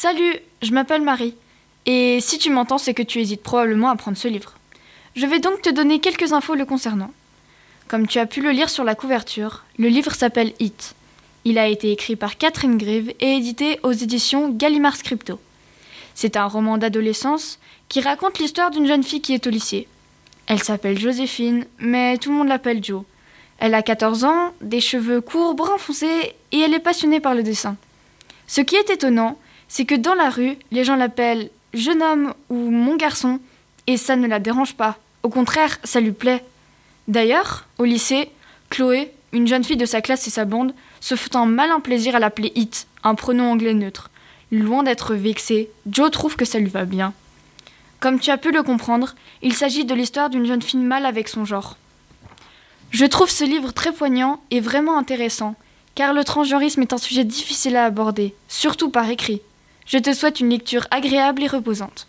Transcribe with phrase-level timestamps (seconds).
[0.00, 1.34] Salut, je m'appelle Marie.
[1.84, 4.54] Et si tu m'entends, c'est que tu hésites probablement à prendre ce livre.
[5.16, 7.10] Je vais donc te donner quelques infos le concernant.
[7.88, 10.94] Comme tu as pu le lire sur la couverture, le livre s'appelle Hit.
[11.44, 15.40] Il a été écrit par Catherine Grieve et édité aux éditions Gallimard Scripto.
[16.14, 17.58] C'est un roman d'adolescence
[17.88, 19.88] qui raconte l'histoire d'une jeune fille qui est au lycée.
[20.46, 23.04] Elle s'appelle Joséphine, mais tout le monde l'appelle Jo.
[23.58, 26.06] Elle a 14 ans, des cheveux courts, brun foncé,
[26.52, 27.76] et elle est passionnée par le dessin.
[28.46, 29.36] Ce qui est étonnant,
[29.68, 33.40] c'est que dans la rue, les gens l'appellent jeune homme ou mon garçon,
[33.86, 34.98] et ça ne la dérange pas.
[35.22, 36.44] Au contraire, ça lui plaît.
[37.06, 38.30] D'ailleurs, au lycée,
[38.70, 42.16] Chloé, une jeune fille de sa classe et sa bande, se font un malin plaisir
[42.16, 44.10] à l'appeler It, un pronom anglais neutre.
[44.50, 47.12] Loin d'être vexé, Joe trouve que ça lui va bien.
[48.00, 51.28] Comme tu as pu le comprendre, il s'agit de l'histoire d'une jeune fille mal avec
[51.28, 51.76] son genre.
[52.90, 55.56] Je trouve ce livre très poignant et vraiment intéressant,
[55.94, 59.42] car le transgenrisme est un sujet difficile à aborder, surtout par écrit.
[59.88, 62.06] Je te souhaite une lecture agréable et reposante.